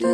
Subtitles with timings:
[0.00, 0.08] 亲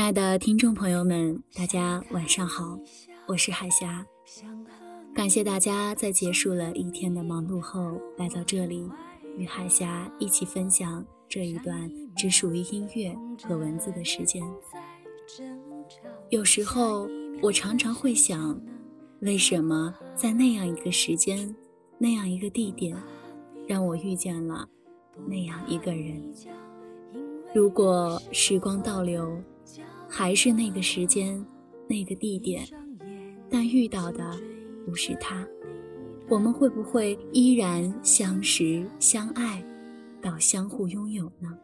[0.00, 2.78] 爱的听众朋友们，大家晚上好，
[3.26, 4.06] 我是海霞。
[5.16, 8.86] 感谢大家在结束了一天的忙碌后，来到这里，
[9.38, 14.42] 与海霞一起分享这一段只属于音乐和文字的时间。
[16.28, 17.08] 有时候，
[17.40, 18.60] 我常常会想，
[19.20, 21.56] 为什么在那样一个时间、
[21.96, 22.94] 那样一个地点，
[23.66, 24.68] 让我遇见了
[25.26, 26.22] 那样一个人？
[27.54, 29.42] 如果时光倒流。
[30.08, 31.44] 还是那个时间，
[31.88, 32.64] 那个地点，
[33.50, 34.38] 但遇到的
[34.86, 35.44] 不是他，
[36.28, 39.62] 我们会不会依然相识、相爱，
[40.22, 41.58] 到相互拥有呢？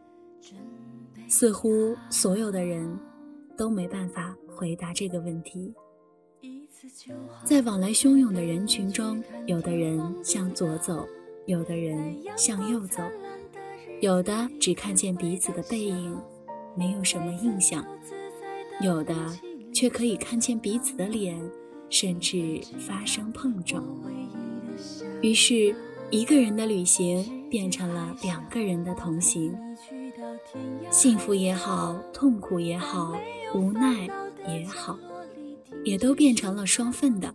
[1.29, 2.99] 似乎所有的人
[3.57, 5.73] 都没办法回答这个问题。
[7.45, 11.07] 在往来汹涌的人群中，有的人向左走，
[11.45, 13.01] 有的人向右走，
[14.01, 16.19] 有的只看见彼此的背影，
[16.75, 17.85] 没有什么印象。
[18.81, 19.15] 有的
[19.73, 21.39] 却可以看见彼此的脸，
[21.93, 23.85] 甚至发生碰撞。
[25.21, 25.75] 于是，
[26.09, 29.55] 一个人的旅行变成了两个人的同行。
[30.89, 33.15] 幸福也好，痛苦也好，
[33.53, 34.09] 无奈
[34.47, 34.97] 也好，
[35.85, 37.31] 也都变成了双份的。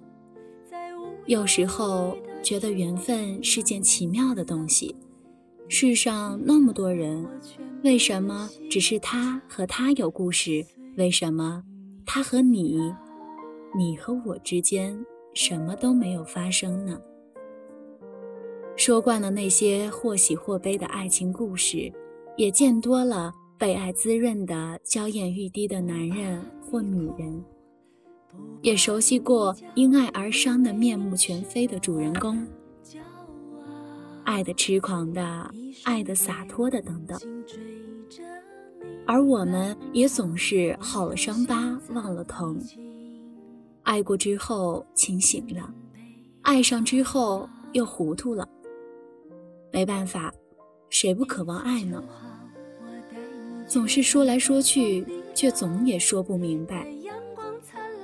[1.27, 4.97] 有时候觉得缘分是件奇妙的东西。
[5.69, 7.25] 世上那么多人，
[7.85, 10.67] 为什么只是他和他有故事？
[10.97, 11.63] 为什么
[12.05, 12.93] 他和你，
[13.77, 14.99] 你和我之间
[15.35, 16.99] 什么都没有发生呢？
[18.77, 21.93] 说惯了那些或喜或悲的爱情故事，
[22.37, 27.45] 也见多了被爱滋润的娇艳欲滴的男人或女人，
[28.63, 32.47] 也熟悉过因爱而伤的面目全非的主人公，
[34.25, 35.51] 爱的痴狂的，
[35.85, 37.19] 爱的洒脱的，等等。
[39.07, 42.61] 而我们也总是好了伤疤忘了疼，
[43.89, 45.73] 爱过之后清醒了，
[46.43, 48.47] 爱上之后又糊涂了。
[49.73, 50.31] 没办法，
[50.91, 52.05] 谁不渴望爱呢？
[53.67, 56.87] 总是说来说去，却总也说不明白。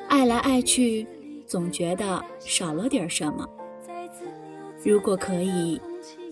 [0.08, 1.06] 爱来爱去，
[1.46, 3.46] 总觉得少了点什么。
[4.82, 5.78] 如果可以，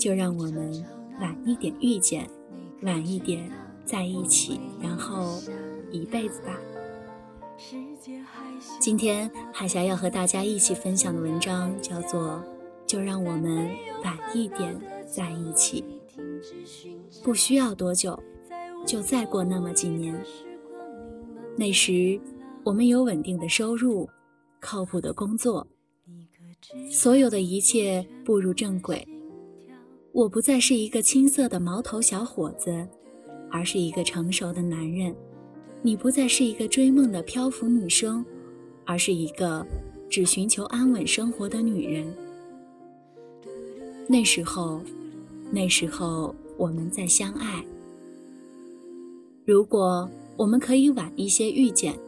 [0.00, 0.82] 就让我们
[1.20, 2.26] 晚一点遇见，
[2.80, 3.52] 晚一点。
[3.84, 5.42] 在一起，然后
[5.90, 6.56] 一辈子吧。
[8.82, 12.30] 今天海霞要和大家一起分享的文章叫做
[12.84, 13.70] 《就让我们
[14.02, 14.76] 晚一点
[15.06, 15.84] 在一起》，
[17.22, 18.20] 不需要多久，
[18.84, 20.20] 就再过那么几年。
[21.56, 22.20] 那时，
[22.64, 24.08] 我们有稳定的收入，
[24.58, 25.64] 靠谱的工作，
[26.90, 29.06] 所有的一切步入正轨。
[30.10, 32.84] 我不再是一个青涩的毛头小伙子。
[33.48, 35.14] 而是一个成熟的男人，
[35.82, 38.24] 你不再是一个追梦的漂浮女生，
[38.84, 39.66] 而是一个
[40.08, 42.14] 只寻求安稳生活的女人。
[44.08, 44.80] 那时候，
[45.50, 47.64] 那时候我们在相爱。
[49.44, 51.98] 如果我们可以晚一些遇见，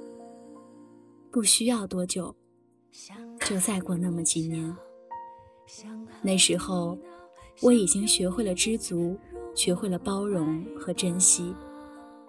[1.31, 2.35] 不需要多久，
[3.41, 4.77] 就再过那么几年。
[6.23, 6.99] 那时候，
[7.61, 9.17] 我已经学会了知足。
[9.56, 11.55] 学会了包容和珍惜，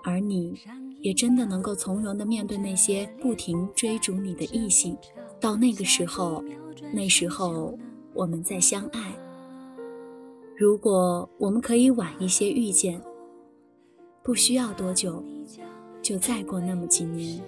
[0.04, 0.56] 而你
[1.06, 4.98] 也真的能够从容地面对那些不停追逐你的异性。
[5.40, 6.44] 到那个时候，
[6.92, 7.78] 那时候
[8.12, 9.16] 我们再相爱。
[10.58, 13.00] 如果我们可以晚一些遇见，
[14.24, 15.24] 不需要多久，
[16.02, 17.40] 就再过那么几年。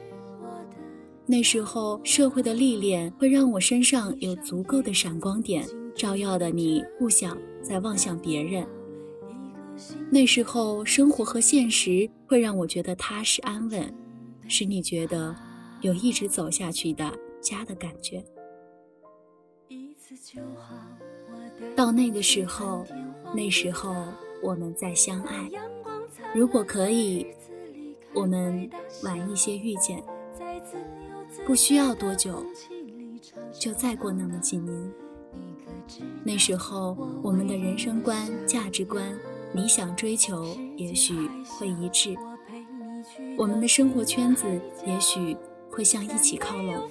[1.25, 8.67] 那时候社会的历练会让我身上有足够的闪光点，照耀的你不想再望向别人。
[10.11, 13.94] 那时候，生活和现实会让我觉得踏实安稳，
[14.47, 15.34] 使你觉得
[15.82, 18.24] 有一直走下去的家的感觉。
[21.76, 22.85] 到那个时候，
[23.34, 23.96] 那时候
[24.44, 25.50] 我们再相爱。
[26.35, 27.28] 如果可以，
[28.14, 28.70] 我们
[29.03, 30.03] 晚一些遇见，
[31.46, 32.46] 不需要多久，
[33.52, 34.94] 就再过那么几年。
[36.24, 39.18] 那时候，我们的人生观、价值观。
[39.53, 41.14] 理想追求也许
[41.58, 42.16] 会一致，
[43.38, 44.46] 我们的生活圈子
[44.85, 45.35] 也许
[45.70, 46.90] 会向一起靠拢。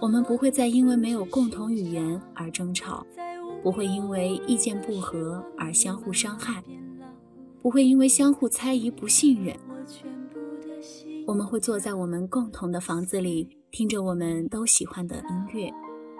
[0.00, 3.06] 我们不会再因为没有共同语言而争吵，
[3.62, 6.62] 不会因为意见不合而相互伤害，
[7.62, 9.56] 不会因为相互猜疑不信任。
[11.26, 15.72] 我们会坐在我们共同的房子里，听着我们都喜欢的音乐，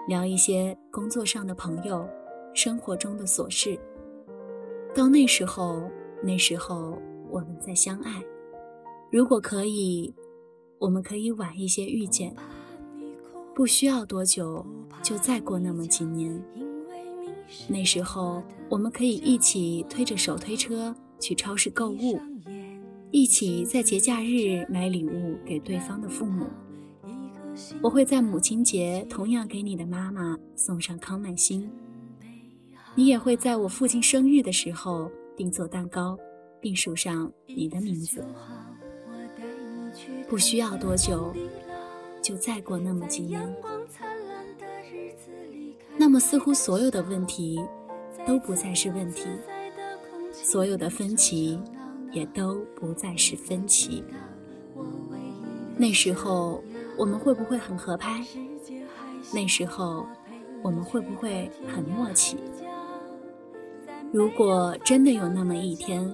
[0.07, 2.07] 聊一些工作上的朋友、
[2.53, 3.77] 生活中的琐事。
[4.93, 5.89] 到那时候，
[6.21, 8.21] 那时候我们再相爱。
[9.09, 10.13] 如果可以，
[10.79, 12.35] 我们可以晚一些遇见，
[13.55, 14.65] 不需要多久，
[15.01, 16.43] 就再过那么几年。
[17.69, 22.19] 那时候，我们可以一起推着手推车去超市购物，
[23.11, 26.45] 一起在节假日买礼物给对方的父母。
[27.81, 31.69] 我会在母亲节同样给你的妈妈送上康乃馨。
[32.93, 36.17] 你也会在我父亲生日的时候订做蛋糕，
[36.59, 38.23] 并署上你的名字。
[40.27, 41.33] 不需要多久，
[42.21, 43.41] 就再过那么几年。
[45.97, 47.59] 那么，似乎所有的问题
[48.25, 49.25] 都不再是问题，
[50.31, 51.59] 所有的分歧
[52.11, 54.03] 也都不再是分歧。
[55.77, 56.63] 那时候，
[56.97, 58.25] 我们会不会很合拍？
[59.33, 60.05] 那时候，
[60.61, 62.37] 我们会不会很默契？
[64.13, 66.13] 如果真的有那么一天，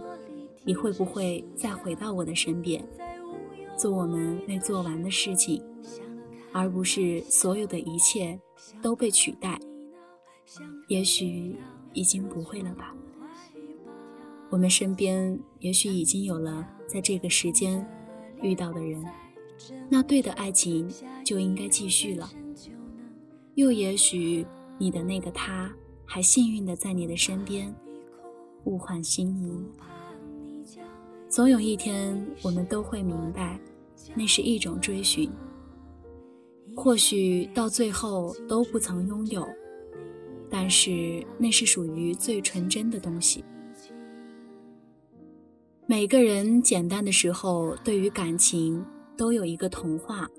[0.63, 2.87] 你会不会再回到我的身边，
[3.75, 5.63] 做我们未做完的事情，
[6.51, 8.39] 而不是所有的一切
[8.83, 9.59] 都被取代？
[10.87, 11.55] 也许
[11.93, 12.93] 已经不会了吧。
[14.51, 17.83] 我们身边也许已经有了在这个时间
[18.43, 19.03] 遇到的人，
[19.89, 20.87] 那对的爱情
[21.25, 22.29] 就应该继续了。
[23.55, 24.45] 又也许
[24.77, 25.73] 你的那个他
[26.05, 27.73] 还幸运的在你的身边。
[28.67, 29.65] 物换星移，
[31.29, 33.57] 总有一天我们都会明白，
[34.13, 35.31] 那是一种追寻。
[36.75, 39.47] 或许到最后都不曾拥有，
[40.49, 43.43] 但是那是属于最纯真的东西。
[45.85, 48.85] 每个人简单的时候，对于感情
[49.15, 50.29] 都有一个童话。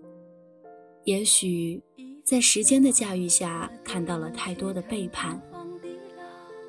[1.04, 1.82] 也许
[2.22, 5.40] 在时间的驾驭下，看到了太多的背叛。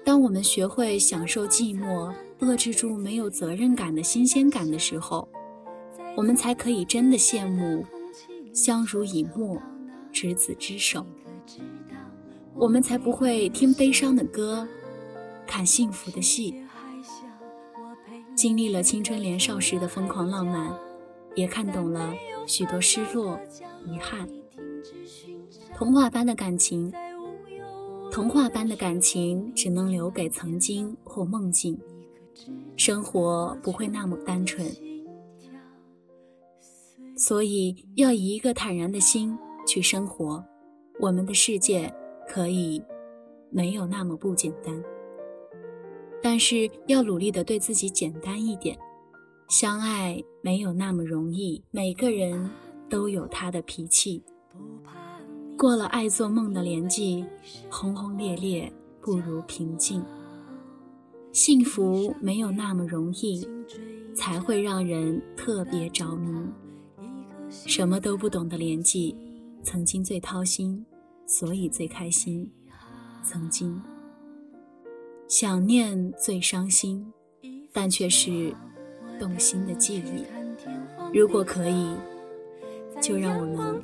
[0.10, 5.30] 当我们学会享受寂寞，遏制住没有责任感的新鲜感的时候，
[6.18, 7.86] 我们才可以真的羡慕
[8.52, 9.62] 相濡以沫、
[10.12, 11.06] 执子之手。
[12.56, 14.68] 我们才不会听悲伤的歌，
[15.46, 16.56] 看幸福的戏。
[18.36, 20.76] 经历了青春年少时的疯狂浪漫，
[21.36, 22.12] 也看懂了
[22.48, 23.40] 许多失落、
[23.86, 24.28] 遗憾。
[25.76, 26.92] 童话般的感情。
[28.12, 31.80] 童话般的感情只能留给曾经或梦境，
[32.76, 34.66] 生活不会那么单纯，
[37.16, 40.44] 所以要以一个坦然的心去生活。
[41.00, 41.94] 我们的世界
[42.28, 42.84] 可以
[43.52, 44.84] 没有那么不简单，
[46.22, 48.78] 但是要努力的对自己简单一点。
[49.48, 52.50] 相爱没有那么容易，每个人
[52.90, 54.24] 都有他的脾气。
[55.60, 57.26] 过了爱做梦的年纪，
[57.70, 58.72] 轰轰烈烈
[59.02, 60.02] 不如平静。
[61.34, 63.46] 幸福没有那么容易，
[64.16, 66.48] 才会让人特别着迷。
[67.50, 69.14] 什么都不懂的年纪，
[69.62, 70.86] 曾经最掏心，
[71.26, 72.50] 所以最开心。
[73.22, 73.82] 曾经
[75.28, 77.06] 想念最伤心，
[77.74, 78.56] 但却是
[79.20, 80.24] 动心的记忆。
[81.14, 81.98] 如果可以，
[83.02, 83.84] 就让我们